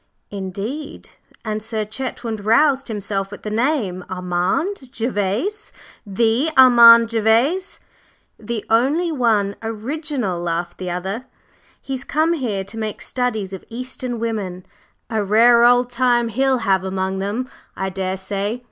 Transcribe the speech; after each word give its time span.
"Indeed!" 0.31 1.09
and 1.45 1.61
Sir 1.61 1.85
Chetwynd 1.85 2.43
roused 2.43 2.87
himself 2.87 3.31
at 3.31 3.43
the 3.43 3.51
name 3.51 4.03
"Armand 4.09 4.89
Gervase! 4.91 5.71
The 6.07 6.49
Armand 6.57 7.07
Gervase?" 7.11 7.79
"The 8.39 8.65
only 8.67 9.11
one 9.11 9.57
original," 9.61 10.39
laughed 10.39 10.79
the 10.79 10.89
other. 10.89 11.25
"He's 11.79 12.03
come 12.03 12.33
here 12.33 12.63
to 12.63 12.79
make 12.79 12.99
studies 12.99 13.53
of 13.53 13.63
Eastern 13.69 14.17
women. 14.17 14.65
A 15.11 15.23
rare 15.23 15.63
old 15.63 15.91
time 15.91 16.29
he'll 16.29 16.57
have 16.65 16.83
among 16.83 17.19
them, 17.19 17.47
I 17.75 17.89
daresay! 17.89 18.59